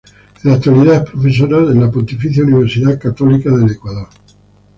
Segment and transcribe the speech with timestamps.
[0.43, 4.09] En la actualidad, es profesora en la Pontificia Universidad Católica del Ecuador.